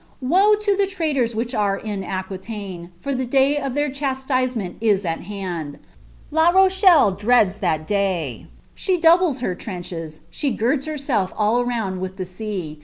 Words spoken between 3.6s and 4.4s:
theirdas'